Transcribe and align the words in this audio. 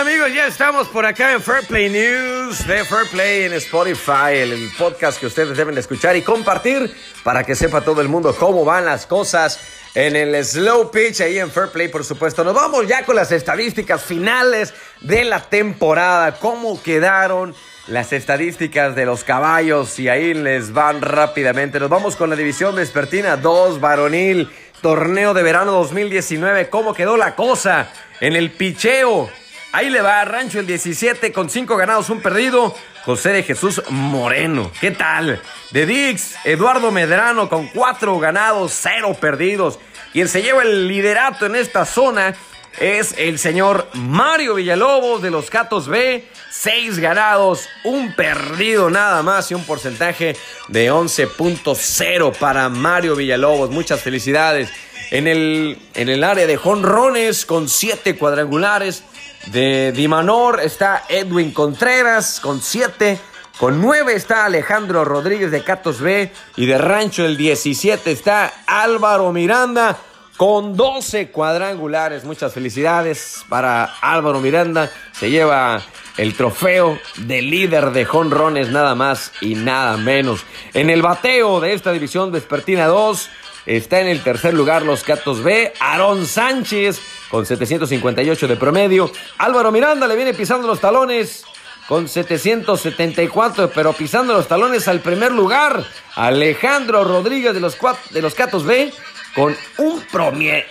amigos, 0.00 0.34
ya 0.34 0.46
estamos 0.46 0.88
por 0.88 1.06
acá 1.06 1.32
en 1.32 1.40
Fair 1.40 1.66
Play 1.66 1.88
News 1.88 2.66
de 2.66 2.84
Fair 2.84 3.08
Play 3.10 3.44
en 3.44 3.54
Spotify, 3.54 4.34
el, 4.34 4.70
podcast 4.76 5.18
que 5.18 5.26
ustedes 5.26 5.56
deben 5.56 5.78
escuchar 5.78 6.14
y 6.16 6.22
compartir 6.22 6.94
para 7.24 7.44
que 7.44 7.54
sepa 7.54 7.80
todo 7.80 8.02
el 8.02 8.08
mundo 8.08 8.36
cómo 8.36 8.62
van 8.62 8.84
las 8.84 9.06
cosas 9.06 9.58
en 9.94 10.14
el 10.14 10.44
slow 10.44 10.90
pitch 10.90 11.22
ahí 11.22 11.38
en 11.38 11.50
Fair 11.50 11.70
Play, 11.70 11.88
por 11.88 12.04
supuesto. 12.04 12.44
Nos 12.44 12.54
vamos 12.54 12.86
ya 12.86 13.06
con 13.06 13.16
las 13.16 13.32
estadísticas 13.32 14.02
finales 14.02 14.74
de 15.00 15.24
la 15.24 15.40
temporada, 15.40 16.38
cómo 16.40 16.82
quedaron 16.82 17.54
las 17.86 18.12
estadísticas 18.12 18.94
de 18.94 19.06
los 19.06 19.24
caballos 19.24 19.98
y 19.98 20.10
ahí 20.10 20.34
les 20.34 20.74
van 20.74 21.00
rápidamente. 21.00 21.80
Nos 21.80 21.88
vamos 21.88 22.16
con 22.16 22.28
la 22.28 22.36
división 22.36 22.74
vespertina 22.74 23.38
2 23.38 23.80
varonil, 23.80 24.50
torneo 24.82 25.32
de 25.32 25.42
verano 25.42 25.72
2019, 25.72 26.68
cómo 26.68 26.92
quedó 26.92 27.16
la 27.16 27.34
cosa 27.34 27.90
en 28.20 28.36
el 28.36 28.50
picheo. 28.50 29.30
Ahí 29.72 29.90
le 29.90 30.00
va 30.00 30.24
Rancho 30.24 30.60
el 30.60 30.66
17 30.66 31.32
con 31.32 31.50
5 31.50 31.76
ganados, 31.76 32.08
un 32.10 32.20
perdido. 32.20 32.74
José 33.04 33.30
de 33.30 33.42
Jesús 33.42 33.82
Moreno. 33.88 34.70
¿Qué 34.80 34.90
tal? 34.90 35.40
De 35.70 35.86
Dix, 35.86 36.34
Eduardo 36.44 36.90
Medrano 36.90 37.48
con 37.48 37.68
4 37.68 38.18
ganados, 38.18 38.72
0 38.82 39.16
perdidos. 39.20 39.78
Quien 40.12 40.28
se 40.28 40.42
lleva 40.42 40.62
el 40.62 40.88
liderato 40.88 41.46
en 41.46 41.56
esta 41.56 41.84
zona 41.84 42.34
es 42.78 43.14
el 43.18 43.38
señor 43.38 43.88
Mario 43.94 44.54
Villalobos 44.54 45.22
de 45.22 45.30
los 45.30 45.50
Catos 45.50 45.88
B. 45.88 46.28
6 46.50 46.98
ganados, 46.98 47.68
un 47.84 48.14
perdido 48.14 48.90
nada 48.90 49.22
más 49.22 49.50
y 49.50 49.54
un 49.54 49.64
porcentaje 49.64 50.36
de 50.68 50.90
11.0 50.90 52.36
para 52.36 52.68
Mario 52.68 53.16
Villalobos. 53.16 53.70
Muchas 53.70 54.00
felicidades. 54.00 54.70
En 55.10 55.28
el, 55.28 55.78
en 55.94 56.08
el 56.08 56.24
área 56.24 56.46
de 56.46 56.56
jonrones 56.56 57.46
con 57.46 57.68
7 57.68 58.16
cuadrangulares. 58.16 59.04
De 59.46 59.92
Dimanor 59.92 60.60
está 60.60 61.04
Edwin 61.08 61.52
Contreras 61.52 62.40
con 62.40 62.60
7. 62.60 63.18
Con 63.58 63.80
9 63.80 64.14
está 64.14 64.44
Alejandro 64.44 65.04
Rodríguez 65.04 65.50
de 65.50 65.62
Catos 65.62 66.00
B. 66.00 66.32
Y 66.56 66.66
de 66.66 66.78
Rancho 66.78 67.24
el 67.24 67.36
17 67.36 68.10
está 68.10 68.52
Álvaro 68.66 69.32
Miranda 69.32 69.98
con 70.36 70.76
12 70.76 71.28
cuadrangulares. 71.28 72.24
Muchas 72.24 72.52
felicidades 72.52 73.44
para 73.48 73.84
Álvaro 74.00 74.40
Miranda. 74.40 74.90
Se 75.12 75.30
lleva 75.30 75.82
el 76.16 76.34
trofeo 76.34 76.98
de 77.16 77.42
líder 77.42 77.90
de 77.90 78.04
jonrones, 78.04 78.70
nada 78.70 78.94
más 78.94 79.32
y 79.40 79.54
nada 79.54 79.96
menos. 79.96 80.44
En 80.74 80.90
el 80.90 81.02
bateo 81.02 81.60
de 81.60 81.72
esta 81.72 81.92
división 81.92 82.32
vespertina 82.32 82.86
2 82.86 83.30
está 83.66 84.00
en 84.00 84.06
el 84.08 84.22
tercer 84.22 84.54
lugar 84.54 84.82
los 84.82 85.02
Catos 85.02 85.42
B. 85.42 85.72
Aarón 85.80 86.26
Sánchez 86.26 87.00
con 87.30 87.46
758 87.46 88.48
de 88.48 88.56
promedio. 88.56 89.10
Álvaro 89.38 89.72
Miranda 89.72 90.06
le 90.06 90.16
viene 90.16 90.34
pisando 90.34 90.66
los 90.66 90.80
talones 90.80 91.44
con 91.88 92.08
774, 92.08 93.70
pero 93.72 93.92
pisando 93.92 94.32
los 94.32 94.48
talones 94.48 94.88
al 94.88 95.00
primer 95.00 95.32
lugar. 95.32 95.84
Alejandro 96.14 97.04
Rodríguez 97.04 97.54
de 97.54 97.60
los, 97.60 97.76
de 98.10 98.22
los 98.22 98.34
Catos 98.34 98.64
B 98.64 98.92
con 99.36 99.54
un 99.78 100.02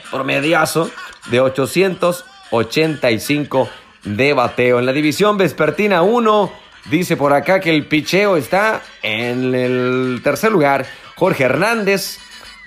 promediazo 0.10 0.92
de 1.30 1.40
885 1.40 3.70
de 4.04 4.34
bateo. 4.34 4.80
En 4.80 4.86
la 4.88 4.92
división 4.92 5.38
vespertina 5.38 6.02
1, 6.02 6.52
dice 6.90 7.16
por 7.16 7.32
acá 7.34 7.60
que 7.60 7.70
el 7.70 7.86
picheo 7.86 8.38
está 8.38 8.82
en 9.04 9.54
el 9.54 10.22
tercer 10.24 10.52
lugar. 10.52 10.88
Jorge 11.16 11.44
Hernández 11.44 12.18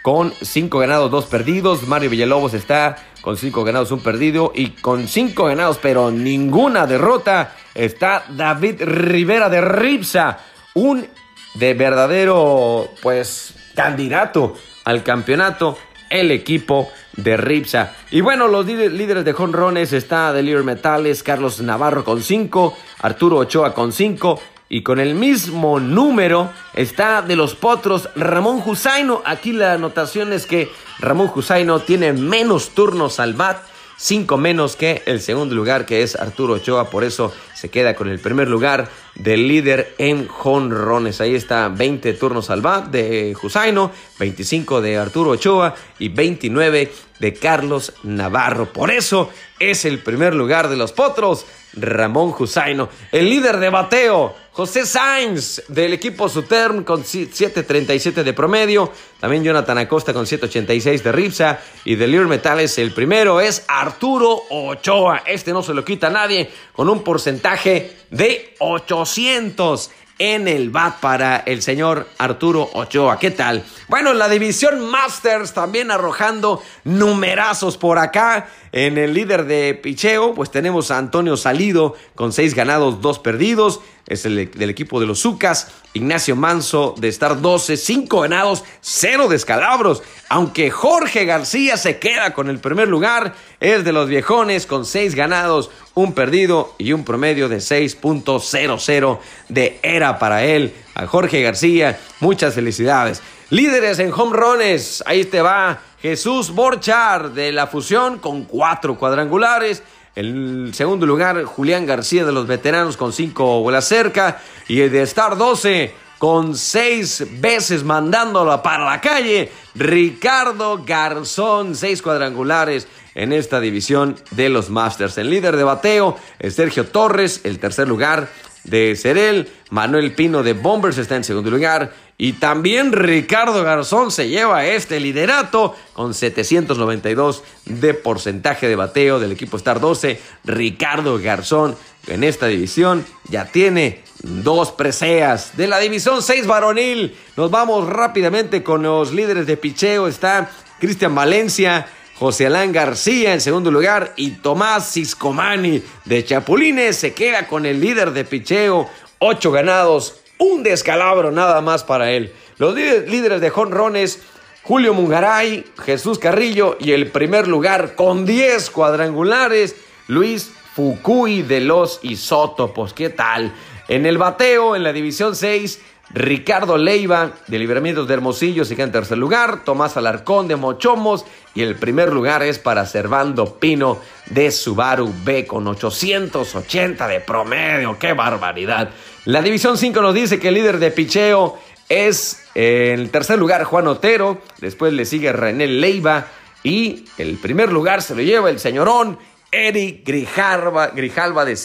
con 0.03 0.33
5 0.41 0.79
ganados, 0.79 1.11
2 1.11 1.27
perdidos. 1.27 1.89
Mario 1.89 2.11
Villalobos 2.11 2.55
está 2.55 2.95
con 3.21 3.37
5 3.37 3.65
ganados, 3.65 3.91
1 3.91 4.01
perdido. 4.03 4.53
Y 4.55 4.69
con 4.71 5.09
5 5.09 5.47
ganados, 5.47 5.81
pero 5.83 6.13
ninguna 6.13 6.87
derrota, 6.87 7.57
está 7.75 8.25
David 8.29 8.85
Rivera 8.85 9.49
de 9.49 9.61
Ripsa. 9.61 10.39
Un 10.75 11.09
de 11.55 11.75
verdadero, 11.75 12.89
pues, 13.03 13.57
candidato 13.75 14.57
al 14.85 15.03
campeonato. 15.03 15.77
El 16.11 16.31
equipo 16.31 16.91
de 17.17 17.37
Ripsa. 17.37 17.95
Y 18.11 18.21
bueno, 18.21 18.49
los 18.49 18.65
líderes 18.67 19.25
de 19.25 19.33
jonrones 19.33 19.93
está 19.93 20.33
Deliver 20.33 20.65
Metales, 20.65 21.23
Carlos 21.23 21.61
Navarro 21.61 22.05
con 22.05 22.23
5, 22.23 22.77
Arturo 23.01 23.39
Ochoa 23.39 23.75
con 23.75 23.93
5 23.93 24.41
y 24.69 24.83
con 24.83 25.01
el 25.01 25.15
mismo 25.15 25.81
número 25.81 26.51
está 26.75 27.23
de 27.23 27.37
los 27.37 27.55
potros 27.55 28.09
Ramón 28.15 28.61
Jusaino. 28.61 29.23
Aquí 29.25 29.53
la 29.53 29.73
anotación 29.73 30.33
es 30.33 30.47
que 30.47 30.71
Ramón 31.01 31.29
Jusaino 31.29 31.81
tiene 31.81 32.13
menos 32.13 32.71
turnos 32.71 33.19
al 33.19 33.35
bat, 33.35 33.59
cinco 33.99 34.39
menos 34.39 34.77
que 34.77 35.03
el 35.07 35.21
segundo 35.21 35.55
lugar 35.55 35.85
que 35.85 36.03
es 36.03 36.17
Arturo 36.17 36.55
Ochoa. 36.55 36.89
Por 36.89 37.05
eso 37.05 37.35
se 37.55 37.69
queda 37.69 37.95
con 37.95 38.09
el 38.09 38.21
primer 38.21 38.49
lugar 38.49 38.89
del 39.17 39.49
líder 39.49 39.95
en 39.99 40.29
jonrones. 40.29 41.21
Ahí 41.21 41.35
está 41.35 41.69
20 41.69 42.15
turnos 42.15 42.49
al 42.49 42.63
bat 42.63 42.87
de 42.87 43.35
Jusaino, 43.35 43.91
25 44.19 44.81
de 44.81 44.97
Arturo 44.97 45.33
Ochoa 45.33 45.75
y 45.99 46.09
29 46.09 46.93
de 47.19 47.35
Carlos 47.35 47.93
Navarro. 48.05 48.73
Por 48.73 48.91
eso 48.91 49.31
es 49.59 49.85
el 49.85 49.99
primer 49.99 50.35
lugar 50.35 50.69
de 50.69 50.77
los 50.77 50.93
potros. 50.93 51.45
Ramón 51.75 52.33
Jusaino, 52.33 52.89
el 53.13 53.29
líder 53.29 53.59
de 53.59 53.71
bateo, 53.71 54.35
José 54.53 54.87
Sainz 54.87 55.63
del 55.69 55.93
equipo 55.93 56.29
Sutern 56.29 56.83
con 56.83 57.05
7.37 57.05 58.25
de 58.25 58.33
promedio, 58.33 58.91
también 59.21 59.45
Jonathan 59.45 59.79
Acosta 59.79 60.13
con 60.13 60.27
7.86 60.27 61.03
de 61.03 61.13
Ripsa. 61.13 61.61
Y 61.85 61.95
de 61.95 62.07
Lear 62.09 62.27
Metales 62.27 62.77
el 62.79 62.93
primero 62.93 63.41
es 63.41 63.65
Arturo 63.69 64.43
Ochoa, 64.51 65.23
este 65.27 65.53
no 65.53 65.63
se 65.63 65.75
lo 65.75 65.85
quita 65.85 66.09
a 66.09 66.11
nadie 66.11 66.51
con 66.73 66.89
un 66.89 67.05
porcentaje 67.05 67.99
de 68.11 68.57
800 68.59 69.91
en 70.19 70.49
el 70.49 70.71
bat 70.71 70.99
para 71.01 71.39
el 71.39 71.63
señor 71.63 72.09
Arturo 72.19 72.69
Ochoa. 72.75 73.19
¿Qué 73.19 73.31
tal? 73.31 73.65
Bueno, 73.89 74.13
la 74.13 74.29
división 74.29 74.91
Masters 74.91 75.55
también 75.55 75.91
arrojando 75.91 76.63
numerazos 76.85 77.77
por 77.77 77.99
acá. 77.99 78.49
En 78.73 78.99
el 78.99 79.15
líder 79.15 79.47
de 79.47 79.75
picheo, 79.75 80.35
pues 80.35 80.51
tenemos 80.51 80.91
a 80.91 80.99
Antonio 80.99 81.37
Salido 81.37 81.95
con 82.15 82.33
seis 82.33 82.55
ganados, 82.55 83.01
dos 83.01 83.19
perdidos. 83.19 83.81
Es 84.07 84.25
el 84.25 84.51
del 84.51 84.71
equipo 84.71 85.01
de 85.01 85.07
los 85.07 85.21
Zucas. 85.21 85.69
Ignacio 85.95 86.37
Manso 86.37 86.95
de 86.99 87.09
estar 87.09 87.41
12, 87.41 87.77
5 87.77 88.21
ganados, 88.21 88.65
0 88.81 89.29
descalabros. 89.29 90.03
Aunque 90.29 90.71
Jorge 90.71 91.25
García 91.25 91.77
se 91.77 91.99
queda 91.99 92.35
con 92.35 92.49
el 92.49 92.59
primer 92.59 92.89
lugar, 92.89 93.35
es 93.61 93.85
de 93.85 93.93
los 93.93 94.09
viejones 94.09 94.67
con 94.67 94.85
6 94.85 95.15
ganados, 95.15 95.71
un 96.03 96.13
perdido 96.13 96.75
y 96.79 96.93
un 96.93 97.05
promedio 97.05 97.49
de 97.49 97.59
6.00 97.59 99.19
de 99.49 99.81
era 99.83 100.19
para 100.19 100.45
él. 100.45 100.75
A 100.95 101.07
Jorge 101.07 101.43
García, 101.43 101.99
muchas 102.21 102.55
felicidades. 102.55 103.23
Líderes 103.51 103.99
en 103.99 104.13
home 104.13 104.37
runs, 104.37 105.03
ahí 105.07 105.25
te 105.25 105.41
va 105.41 105.81
Jesús 106.01 106.51
Borchar 106.51 107.33
de 107.33 107.51
la 107.51 107.67
fusión 107.67 108.19
con 108.19 108.45
cuatro 108.45 108.97
cuadrangulares. 108.97 109.83
En 110.15 110.73
segundo 110.75 111.07
lugar, 111.07 111.43
Julián 111.45 111.87
García 111.87 112.25
de 112.25 112.33
los 112.33 112.47
veteranos 112.47 112.97
con 112.97 113.13
cinco 113.13 113.63
vuelas 113.63 113.87
cerca. 113.87 114.41
Y 114.69 114.81
el 114.81 114.93
de 114.93 115.03
Star 115.03 115.37
12 115.37 115.95
con 116.19 116.57
seis 116.57 117.25
veces 117.41 117.85
mandándola 117.85 118.63
para 118.63 118.85
la 118.85 119.01
calle. 119.01 119.51
Ricardo 119.75 120.83
Garzón, 120.85 121.75
seis 121.75 122.03
cuadrangulares 122.03 122.89
en 123.19 123.33
esta 123.33 123.61
división 123.61 124.17
de 124.31 124.49
los 124.49 124.71
Masters. 124.71 125.19
El 125.19 125.29
líder 125.31 125.57
de 125.57 125.65
bateo 125.65 126.17
es 126.39 126.55
Sergio 126.55 126.87
Torres, 126.87 127.41
el 127.43 127.59
tercer 127.59 127.89
lugar 127.89 128.29
de 128.63 128.95
Cerel. 128.97 129.51
Manuel 129.71 130.13
Pino 130.13 130.43
de 130.43 130.53
Bombers 130.53 130.99
está 130.99 131.17
en 131.17 131.25
segundo 131.25 131.51
lugar. 131.51 131.93
Y 132.17 132.35
también 132.35 132.93
Ricardo 132.93 133.63
Garzón 133.65 134.11
se 134.13 134.29
lleva 134.29 134.67
este 134.67 135.01
liderato 135.01 135.75
con 135.93 136.15
792 136.15 137.43
de 137.65 137.95
porcentaje 137.95 138.69
de 138.69 138.77
bateo 138.77 139.19
del 139.19 139.33
equipo 139.33 139.57
Star 139.57 139.81
12. 139.81 140.21
Ricardo 140.45 141.19
Garzón 141.19 141.77
en 142.07 142.23
esta 142.23 142.47
división 142.47 143.05
ya 143.29 143.47
tiene 143.47 144.03
dos 144.23 144.71
preseas. 144.71 145.57
De 145.57 145.67
la 145.67 145.81
división 145.81 146.23
6 146.23 146.47
varonil 146.47 147.17
nos 147.37 147.51
vamos 147.51 147.89
rápidamente 147.89 148.63
con 148.63 148.85
los 148.85 149.13
líderes 149.13 149.47
de 149.47 149.57
picheo. 149.57 150.07
Está 150.07 150.51
Cristian 150.79 151.15
Valencia. 151.15 151.87
José 152.19 152.47
Alán 152.47 152.73
García 152.73 153.33
en 153.33 153.41
segundo 153.41 153.71
lugar 153.71 154.13
y 154.17 154.33
Tomás 154.33 154.93
Ciscomani 154.93 155.81
de 156.05 156.25
Chapulines 156.25 156.97
se 156.97 157.15
queda 157.15 157.47
con 157.47 157.65
el 157.65 157.81
líder 157.81 158.11
de 158.11 158.25
picheo, 158.25 158.91
ocho 159.21 159.53
ganados, 159.53 160.19
un 160.39 160.65
descalabro 160.65 161.31
nada 161.31 161.61
más 161.61 161.85
para 161.85 162.11
él. 162.11 162.33
Los 162.57 162.75
líderes 162.75 163.41
de 163.41 163.51
jonrones, 163.51 164.21
Julio 164.65 164.95
Mungaray, 164.95 165.65
Jesús 165.85 166.19
Carrillo 166.19 166.77
y 166.81 166.91
el 166.91 167.07
primer 167.13 167.47
lugar 167.47 167.95
con 167.95 168.27
10 168.27 168.69
cuadrangulares, 168.71 169.77
Luis 170.09 170.51
Fukui 170.75 171.43
de 171.43 171.61
los 171.61 172.01
Isótopos. 172.03 172.95
¿Qué 172.95 173.11
tal? 173.11 173.55
En 173.87 174.07
el 174.07 174.19
bateo, 174.19 174.75
en 174.75 174.83
la 174.83 174.93
división 174.93 175.37
6, 175.37 175.81
Ricardo 176.11 176.79
Leiva 176.79 177.33
de 177.49 177.59
Libramientos 177.59 178.09
de 178.09 178.15
Hermosillo 178.15 178.65
queda 178.67 178.85
en 178.85 178.93
tercer 178.93 179.19
lugar. 179.19 179.65
Tomás 179.65 179.97
Alarcón 179.97 180.49
de 180.49 180.57
Mochomos. 180.57 181.25
Y 181.55 181.63
el 181.63 181.77
primer 181.77 182.13
lugar 182.13 182.43
es 182.43 182.59
para 182.59 182.87
Servando 182.87 183.59
Pino 183.59 183.99
de 184.27 184.51
Subaru 184.51 185.13
B 185.25 185.47
con 185.47 185.67
880 185.67 187.09
de 187.09 187.21
promedio. 187.21 187.99
¡Qué 187.99 188.15
barbaridad! 188.15 188.91
La 189.25 189.43
División 189.43 189.77
5 189.77 190.01
nos 190.01 190.15
dice 190.15 190.39
que 190.39 190.49
el 190.49 190.55
líder 190.55 190.79
de 190.79 190.91
picheo 190.91 191.59
es 191.89 192.45
en 192.55 193.01
el 193.01 193.11
tercer 193.11 193.39
lugar 193.39 193.65
Juan 193.65 193.87
Otero. 193.87 194.41
Después 194.59 194.93
le 194.93 195.05
sigue 195.05 195.33
René 195.33 195.67
Leiva. 195.67 196.27
Y 196.63 197.05
el 197.19 197.37
primer 197.37 197.71
lugar 197.71 198.03
se 198.03 198.15
lo 198.15 198.23
lleva 198.23 198.51
el 198.51 198.59
señorón 198.59 199.19
Eric 199.51 200.07
Grijalva, 200.07 200.89
Grijalva 200.89 201.45
de 201.45 201.57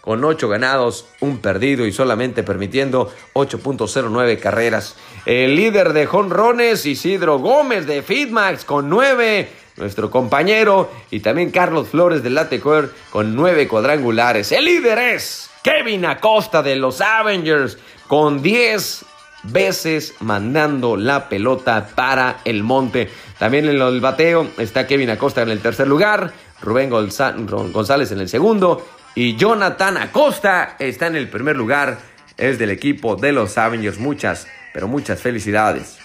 con 0.00 0.24
8 0.24 0.48
ganados, 0.48 1.06
un 1.20 1.38
perdido 1.38 1.86
y 1.86 1.92
solamente 1.92 2.42
permitiendo 2.42 3.12
8.09 3.34 4.38
carreras. 4.38 4.96
El 5.26 5.56
líder 5.56 5.92
de 5.92 6.06
jonrones, 6.06 6.86
Isidro 6.86 7.38
Gómez 7.38 7.86
de 7.86 8.02
Fitmax 8.02 8.64
con 8.64 8.88
9. 8.88 9.48
Nuestro 9.76 10.10
compañero 10.10 10.90
y 11.10 11.20
también 11.20 11.50
Carlos 11.50 11.88
Flores 11.88 12.22
de 12.22 12.28
Latecoeur 12.28 12.92
con 13.10 13.34
9 13.34 13.66
cuadrangulares. 13.66 14.52
El 14.52 14.66
líder 14.66 14.98
es 14.98 15.48
Kevin 15.62 16.04
Acosta 16.04 16.62
de 16.62 16.76
los 16.76 17.00
Avengers 17.00 17.78
con 18.06 18.42
10 18.42 19.06
veces 19.44 20.14
mandando 20.20 20.98
la 20.98 21.30
pelota 21.30 21.88
para 21.94 22.40
el 22.44 22.62
monte. 22.62 23.08
También 23.38 23.70
en 23.70 23.80
el 23.80 24.00
bateo 24.00 24.48
está 24.58 24.86
Kevin 24.86 25.08
Acosta 25.10 25.40
en 25.40 25.50
el 25.50 25.60
tercer 25.60 25.88
lugar, 25.88 26.32
Rubén 26.60 26.90
González 26.90 28.12
en 28.12 28.20
el 28.20 28.28
segundo 28.28 28.84
y 29.14 29.36
Jonathan 29.36 29.96
Acosta 29.96 30.76
está 30.78 31.06
en 31.06 31.16
el 31.16 31.28
primer 31.28 31.56
lugar. 31.56 31.98
Es 32.36 32.58
del 32.58 32.70
equipo 32.70 33.16
de 33.16 33.32
los 33.32 33.58
Avengers. 33.58 33.98
Muchas, 33.98 34.46
pero 34.72 34.88
muchas 34.88 35.20
felicidades. 35.20 35.98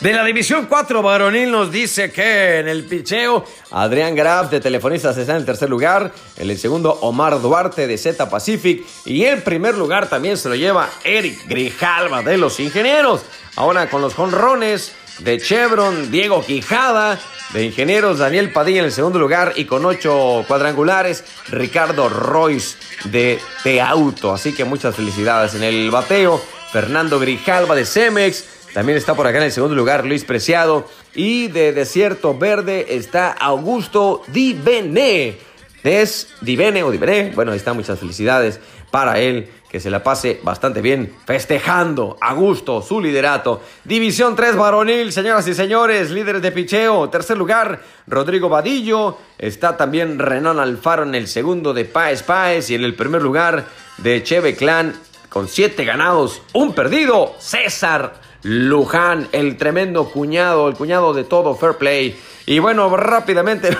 De 0.00 0.14
la 0.14 0.24
División 0.24 0.64
4 0.66 1.02
varonil 1.02 1.50
nos 1.50 1.70
dice 1.70 2.10
que 2.10 2.58
en 2.58 2.68
el 2.68 2.84
picheo 2.84 3.44
Adrián 3.70 4.14
Graf 4.14 4.50
de 4.50 4.58
Telefonistas 4.58 5.18
está 5.18 5.32
en 5.32 5.40
el 5.40 5.44
tercer 5.44 5.68
lugar, 5.68 6.10
en 6.38 6.48
el 6.48 6.56
segundo 6.56 6.92
Omar 7.02 7.38
Duarte 7.42 7.86
de 7.86 7.98
Z 7.98 8.30
Pacific 8.30 8.82
y 9.04 9.24
el 9.24 9.42
primer 9.42 9.76
lugar 9.76 10.08
también 10.08 10.38
se 10.38 10.48
lo 10.48 10.54
lleva 10.54 10.88
Eric 11.04 11.46
Grijalva 11.46 12.22
de 12.22 12.38
los 12.38 12.58
Ingenieros. 12.60 13.26
Ahora 13.56 13.90
con 13.90 14.00
los 14.00 14.14
jonrones 14.14 14.94
de 15.22 15.38
Chevron, 15.38 16.10
Diego 16.10 16.44
Quijada, 16.44 17.18
de 17.52 17.64
Ingenieros, 17.64 18.18
Daniel 18.18 18.52
Padilla 18.52 18.80
en 18.80 18.84
el 18.86 18.92
segundo 18.92 19.18
lugar 19.18 19.52
y 19.56 19.64
con 19.64 19.84
ocho 19.84 20.44
cuadrangulares, 20.46 21.24
Ricardo 21.48 22.08
Royce 22.08 22.76
de 23.04 23.38
Teauto. 23.62 24.32
Así 24.32 24.54
que 24.54 24.64
muchas 24.64 24.94
felicidades 24.94 25.54
en 25.54 25.62
el 25.62 25.90
bateo. 25.90 26.40
Fernando 26.72 27.18
Grijalva 27.18 27.74
de 27.74 27.84
Cemex. 27.84 28.44
También 28.72 28.96
está 28.96 29.14
por 29.14 29.26
acá 29.26 29.38
en 29.38 29.44
el 29.44 29.52
segundo 29.52 29.74
lugar 29.74 30.06
Luis 30.06 30.24
Preciado. 30.24 30.88
Y 31.14 31.48
de 31.48 31.72
Desierto 31.72 32.38
Verde 32.38 32.86
está 32.90 33.32
Augusto 33.32 34.22
Divene. 34.28 35.38
Es 35.82 36.28
Divene 36.40 36.84
o 36.84 36.90
Divene. 36.90 37.32
Bueno, 37.34 37.50
ahí 37.50 37.58
está, 37.58 37.72
muchas 37.72 37.98
felicidades 37.98 38.60
para 38.90 39.18
él 39.18 39.48
que 39.70 39.78
se 39.78 39.88
la 39.88 40.02
pase 40.02 40.40
bastante 40.42 40.82
bien, 40.82 41.14
festejando 41.24 42.16
a 42.20 42.34
gusto 42.34 42.82
su 42.82 43.00
liderato. 43.00 43.62
División 43.84 44.34
3 44.34 44.56
varonil, 44.56 45.12
señoras 45.12 45.46
y 45.46 45.54
señores, 45.54 46.10
líderes 46.10 46.42
de 46.42 46.50
picheo. 46.50 47.08
Tercer 47.08 47.38
lugar, 47.38 47.80
Rodrigo 48.08 48.48
Vadillo. 48.48 49.16
Está 49.38 49.76
también 49.76 50.18
Renan 50.18 50.58
Alfaro 50.58 51.04
en 51.04 51.14
el 51.14 51.28
segundo 51.28 51.72
de 51.72 51.84
Paes 51.84 52.24
Paes. 52.24 52.68
Y 52.70 52.74
en 52.74 52.82
el 52.82 52.96
primer 52.96 53.22
lugar 53.22 53.64
de 53.98 54.24
Cheve 54.24 54.56
Clan, 54.56 54.92
con 55.28 55.46
siete 55.46 55.84
ganados, 55.84 56.42
un 56.52 56.74
perdido, 56.74 57.36
César 57.38 58.14
Luján, 58.42 59.28
el 59.30 59.56
tremendo 59.56 60.06
cuñado, 60.10 60.68
el 60.68 60.74
cuñado 60.74 61.14
de 61.14 61.22
todo 61.22 61.54
Fair 61.54 61.74
Play. 61.74 62.18
Y 62.46 62.58
bueno, 62.58 62.96
rápidamente 62.96 63.70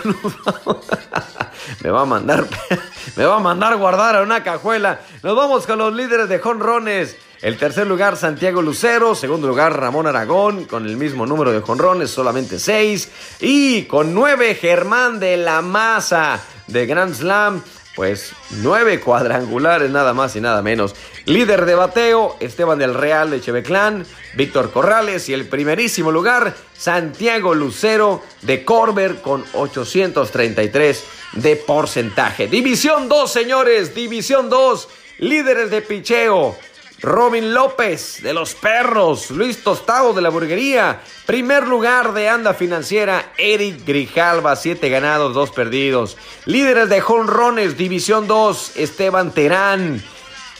me 1.82 1.90
va 1.90 2.02
a 2.02 2.04
mandar 2.04 2.46
me 3.16 3.24
va 3.24 3.36
a 3.36 3.40
mandar 3.40 3.76
guardar 3.76 4.16
a 4.16 4.22
una 4.22 4.42
cajuela. 4.42 5.00
Nos 5.22 5.36
vamos 5.36 5.66
con 5.66 5.78
los 5.78 5.94
líderes 5.94 6.28
de 6.28 6.38
jonrones. 6.38 7.16
El 7.42 7.56
tercer 7.56 7.86
lugar, 7.86 8.16
Santiago 8.18 8.60
Lucero. 8.60 9.14
Segundo 9.14 9.48
lugar, 9.48 9.78
Ramón 9.78 10.06
Aragón, 10.06 10.66
con 10.66 10.84
el 10.84 10.98
mismo 10.98 11.24
número 11.24 11.52
de 11.52 11.60
jonrones, 11.60 12.10
solamente 12.10 12.58
seis. 12.58 13.10
Y 13.40 13.84
con 13.84 14.12
nueve, 14.12 14.54
Germán 14.54 15.18
de 15.18 15.38
la 15.38 15.62
Maza 15.62 16.40
de 16.66 16.84
Grand 16.84 17.14
Slam. 17.14 17.62
Pues 18.00 18.32
nueve 18.62 18.98
cuadrangulares, 18.98 19.90
nada 19.90 20.14
más 20.14 20.34
y 20.34 20.40
nada 20.40 20.62
menos. 20.62 20.94
Líder 21.26 21.66
de 21.66 21.74
bateo, 21.74 22.34
Esteban 22.40 22.78
del 22.78 22.94
Real 22.94 23.30
de 23.30 23.42
Cheveclán, 23.42 24.06
Víctor 24.36 24.72
Corrales 24.72 25.28
y 25.28 25.34
el 25.34 25.46
primerísimo 25.46 26.10
lugar, 26.10 26.56
Santiago 26.72 27.54
Lucero 27.54 28.22
de 28.40 28.64
Corber 28.64 29.20
con 29.20 29.44
833 29.52 31.04
de 31.34 31.56
porcentaje. 31.56 32.46
División 32.46 33.06
2, 33.06 33.30
señores, 33.30 33.94
División 33.94 34.48
2, 34.48 34.88
líderes 35.18 35.70
de 35.70 35.82
picheo. 35.82 36.56
Robin 37.02 37.54
López 37.54 38.22
de 38.22 38.34
los 38.34 38.54
Perros, 38.54 39.30
Luis 39.30 39.62
Tostado 39.62 40.12
de 40.12 40.20
la 40.20 40.28
Burguería, 40.28 41.00
primer 41.24 41.66
lugar 41.66 42.12
de 42.12 42.28
Anda 42.28 42.52
Financiera, 42.52 43.32
Eric 43.38 43.86
Grijalva, 43.86 44.54
siete 44.56 44.90
ganados, 44.90 45.34
dos 45.34 45.50
perdidos. 45.50 46.18
Líderes 46.44 46.90
de 46.90 47.00
Jonrones, 47.00 47.78
División 47.78 48.26
2, 48.26 48.72
Esteban 48.76 49.32
Terán, 49.32 50.02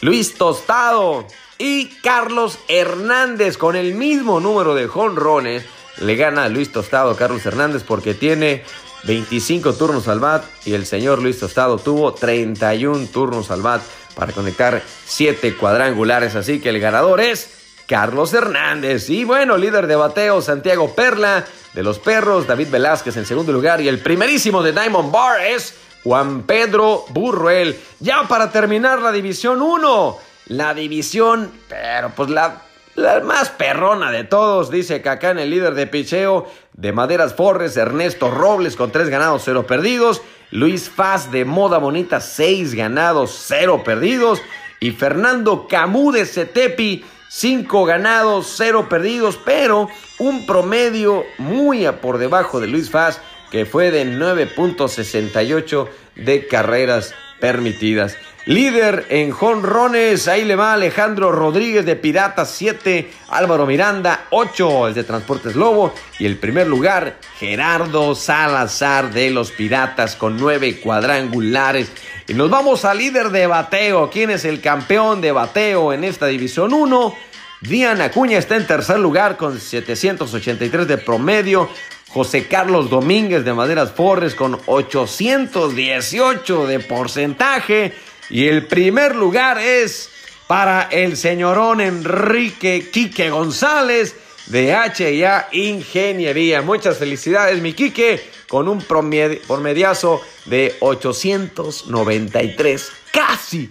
Luis 0.01 0.33
Tostado 0.33 1.27
y 1.59 1.89
Carlos 2.01 2.57
Hernández 2.67 3.57
con 3.57 3.75
el 3.75 3.93
mismo 3.93 4.39
número 4.39 4.73
de 4.73 4.87
jonrones. 4.87 5.63
Le 5.99 6.15
gana 6.15 6.45
a 6.45 6.49
Luis 6.49 6.71
Tostado 6.71 7.15
Carlos 7.15 7.45
Hernández 7.45 7.83
porque 7.83 8.15
tiene 8.15 8.63
25 9.03 9.73
turnos 9.73 10.07
al 10.07 10.19
bat 10.19 10.43
y 10.65 10.73
el 10.73 10.87
señor 10.87 11.21
Luis 11.21 11.39
Tostado 11.39 11.77
tuvo 11.77 12.13
31 12.13 13.07
turnos 13.13 13.51
al 13.51 13.61
bat 13.61 13.83
para 14.15 14.33
conectar 14.33 14.81
7 15.05 15.55
cuadrangulares. 15.55 16.35
Así 16.35 16.59
que 16.59 16.69
el 16.69 16.79
ganador 16.79 17.21
es 17.21 17.49
Carlos 17.87 18.33
Hernández. 18.33 19.09
Y 19.09 19.23
bueno, 19.23 19.57
líder 19.57 19.87
de 19.87 19.95
bateo 19.95 20.41
Santiago 20.41 20.93
Perla 20.95 21.45
de 21.73 21.83
los 21.83 21.99
Perros, 21.99 22.47
David 22.47 22.69
Velázquez 22.69 23.17
en 23.17 23.25
segundo 23.25 23.51
lugar 23.51 23.81
y 23.81 23.87
el 23.87 23.99
primerísimo 23.99 24.61
de 24.61 24.73
Diamond 24.73 25.11
Bar 25.11 25.41
es 25.41 25.75
Juan 26.03 26.43
Pedro 26.43 27.05
Burruel. 27.09 27.79
Ya 27.99 28.27
para 28.27 28.51
terminar 28.51 28.99
la 29.01 29.11
división 29.11 29.61
1. 29.61 30.17
La 30.47 30.73
división, 30.73 31.51
pero 31.69 32.09
pues 32.09 32.29
la 32.29 32.63
la 32.95 33.21
más 33.21 33.49
perrona 33.49 34.11
de 34.11 34.25
todos, 34.25 34.69
dice 34.69 35.01
Cacán, 35.01 35.39
el 35.39 35.49
líder 35.49 35.75
de 35.75 35.87
picheo 35.87 36.45
de 36.73 36.91
Maderas 36.91 37.33
Forres, 37.33 37.77
Ernesto 37.77 38.29
Robles 38.29 38.75
con 38.75 38.91
tres 38.91 39.07
ganados, 39.07 39.43
cero 39.45 39.65
perdidos. 39.65 40.21
Luis 40.51 40.89
Faz 40.89 41.31
de 41.31 41.45
Moda 41.45 41.77
Bonita, 41.77 42.19
seis 42.19 42.73
ganados, 42.73 43.43
cero 43.47 43.83
perdidos. 43.83 44.41
Y 44.79 44.91
Fernando 44.91 45.67
Camú 45.67 46.11
de 46.11 46.25
Cetepi, 46.25 47.05
cinco 47.29 47.85
ganados, 47.85 48.53
cero 48.57 48.87
perdidos, 48.89 49.39
pero 49.43 49.89
un 50.19 50.45
promedio 50.45 51.23
muy 51.37 51.87
por 52.01 52.17
debajo 52.17 52.59
de 52.59 52.67
Luis 52.67 52.89
Faz, 52.89 53.21
que 53.49 53.65
fue 53.65 53.91
de 53.91 54.05
9.68 54.05 55.87
de 56.15 56.47
carreras 56.47 57.13
permitidas. 57.39 58.17
Líder 58.45 59.05
en 59.09 59.29
jonrones, 59.29 60.27
ahí 60.27 60.45
le 60.45 60.55
va 60.55 60.73
Alejandro 60.73 61.31
Rodríguez 61.31 61.85
de 61.85 61.95
Piratas 61.95 62.49
7, 62.49 63.11
Álvaro 63.29 63.67
Miranda 63.67 64.25
8, 64.31 64.87
el 64.87 64.95
de 64.95 65.03
Transportes 65.03 65.55
Lobo 65.55 65.93
y 66.17 66.25
el 66.25 66.37
primer 66.37 66.65
lugar 66.65 67.17
Gerardo 67.37 68.15
Salazar 68.15 69.13
de 69.13 69.29
los 69.29 69.51
Piratas 69.51 70.15
con 70.15 70.37
9 70.37 70.79
cuadrangulares. 70.79 71.91
Y 72.27 72.33
nos 72.33 72.49
vamos 72.49 72.83
al 72.83 72.97
líder 72.97 73.29
de 73.29 73.45
bateo, 73.45 74.09
¿quién 74.09 74.31
es 74.31 74.43
el 74.43 74.59
campeón 74.59 75.21
de 75.21 75.31
bateo 75.31 75.93
en 75.93 76.03
esta 76.03 76.25
división 76.25 76.73
1? 76.73 77.15
Diana 77.61 78.05
Acuña 78.05 78.39
está 78.39 78.55
en 78.55 78.65
tercer 78.65 78.97
lugar 78.97 79.37
con 79.37 79.59
783 79.59 80.87
de 80.87 80.97
promedio. 80.97 81.69
José 82.09 82.47
Carlos 82.47 82.89
Domínguez 82.89 83.45
de 83.45 83.53
Maderas 83.53 83.91
Forres 83.91 84.33
con 84.33 84.59
818 84.65 86.65
de 86.65 86.79
porcentaje. 86.79 87.93
Y 88.31 88.47
el 88.47 88.65
primer 88.65 89.15
lugar 89.15 89.59
es 89.59 90.09
para 90.47 90.83
el 90.83 91.17
señorón 91.17 91.81
Enrique 91.81 92.89
Quique 92.91 93.29
González 93.29 94.15
de 94.45 94.73
HIA 94.73 95.49
Ingeniería. 95.51 96.61
Muchas 96.61 96.97
felicidades, 96.97 97.61
mi 97.61 97.73
Quique, 97.73 98.25
con 98.47 98.69
un 98.69 98.81
promediazo 98.81 100.21
de 100.45 100.77
893. 100.79 102.91
Casi, 103.11 103.69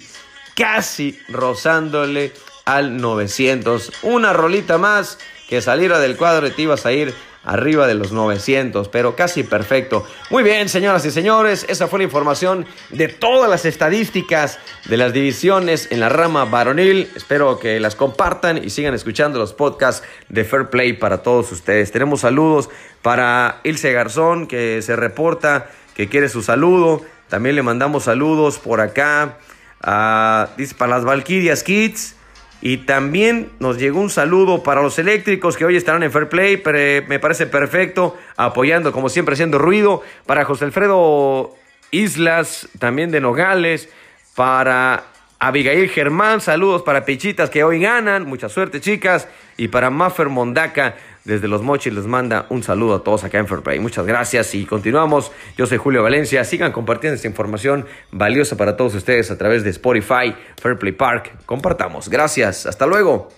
casi 0.54 1.18
rozándole 1.28 2.34
al 2.66 2.98
900. 2.98 3.92
Una 4.02 4.34
rolita 4.34 4.76
más 4.76 5.16
que 5.50 5.60
saliera 5.60 5.98
del 5.98 6.16
cuadro 6.16 6.46
y 6.46 6.52
te 6.52 6.62
ibas 6.62 6.86
a 6.86 6.92
ir 6.92 7.12
arriba 7.42 7.88
de 7.88 7.94
los 7.94 8.12
900, 8.12 8.88
pero 8.88 9.16
casi 9.16 9.42
perfecto. 9.42 10.06
Muy 10.30 10.44
bien, 10.44 10.68
señoras 10.68 11.04
y 11.06 11.10
señores, 11.10 11.66
esa 11.68 11.88
fue 11.88 11.98
la 11.98 12.04
información 12.04 12.66
de 12.90 13.08
todas 13.08 13.50
las 13.50 13.64
estadísticas 13.64 14.60
de 14.84 14.96
las 14.96 15.12
divisiones 15.12 15.88
en 15.90 15.98
la 15.98 16.08
rama 16.08 16.44
varonil. 16.44 17.10
Espero 17.16 17.58
que 17.58 17.80
las 17.80 17.96
compartan 17.96 18.62
y 18.62 18.70
sigan 18.70 18.94
escuchando 18.94 19.40
los 19.40 19.52
podcasts 19.52 20.06
de 20.28 20.44
Fair 20.44 20.70
Play 20.70 20.92
para 20.92 21.18
todos 21.18 21.50
ustedes. 21.50 21.90
Tenemos 21.90 22.20
saludos 22.20 22.70
para 23.02 23.58
Ilse 23.64 23.90
Garzón, 23.92 24.46
que 24.46 24.80
se 24.82 24.94
reporta 24.94 25.68
que 25.96 26.08
quiere 26.08 26.28
su 26.28 26.42
saludo. 26.42 27.02
También 27.28 27.56
le 27.56 27.62
mandamos 27.62 28.04
saludos 28.04 28.60
por 28.60 28.80
acá. 28.80 29.38
dice 30.56 30.76
para 30.76 30.92
las 30.92 31.04
Valkyrias 31.04 31.64
Kids. 31.64 32.19
Y 32.62 32.78
también 32.78 33.50
nos 33.58 33.78
llegó 33.78 34.00
un 34.00 34.10
saludo 34.10 34.62
para 34.62 34.82
los 34.82 34.98
eléctricos 34.98 35.56
que 35.56 35.64
hoy 35.64 35.76
estarán 35.76 36.02
en 36.02 36.12
Fair 36.12 36.28
Play, 36.28 36.58
pero 36.58 37.06
me 37.08 37.18
parece 37.18 37.46
perfecto, 37.46 38.18
apoyando 38.36 38.92
como 38.92 39.08
siempre 39.08 39.32
haciendo 39.32 39.58
ruido. 39.58 40.02
Para 40.26 40.44
José 40.44 40.66
Alfredo 40.66 41.54
Islas, 41.90 42.68
también 42.78 43.10
de 43.10 43.20
Nogales. 43.20 43.88
Para 44.34 45.04
Abigail 45.38 45.88
Germán, 45.88 46.42
saludos 46.42 46.82
para 46.82 47.06
Pichitas 47.06 47.48
que 47.48 47.64
hoy 47.64 47.80
ganan, 47.80 48.26
mucha 48.26 48.50
suerte 48.50 48.80
chicas. 48.80 49.26
Y 49.56 49.68
para 49.68 49.88
Maffer 49.88 50.28
Mondaca, 50.28 50.96
desde 51.24 51.48
Los 51.48 51.62
Mochis 51.62 51.92
les 51.92 52.06
manda 52.06 52.46
un 52.50 52.62
saludo 52.62 52.96
a 52.96 53.04
todos 53.04 53.24
acá 53.24 53.38
en 53.38 53.46
Fairplay. 53.46 53.78
Muchas 53.78 54.06
gracias 54.06 54.54
y 54.54 54.64
continuamos. 54.64 55.32
Yo 55.56 55.66
soy 55.66 55.78
Julio 55.78 56.02
Valencia. 56.02 56.44
Sigan 56.44 56.72
compartiendo 56.72 57.16
esta 57.16 57.28
información 57.28 57.86
valiosa 58.10 58.56
para 58.56 58.76
todos 58.76 58.94
ustedes 58.94 59.30
a 59.30 59.38
través 59.38 59.64
de 59.64 59.70
Spotify, 59.70 60.34
Fairplay 60.60 60.92
Park. 60.92 61.32
Compartamos. 61.46 62.08
Gracias. 62.08 62.66
Hasta 62.66 62.86
luego. 62.86 63.28